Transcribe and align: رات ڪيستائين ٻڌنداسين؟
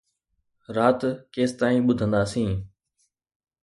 رات 0.75 1.01
ڪيستائين 1.33 1.81
ٻڌنداسين؟ 1.87 2.51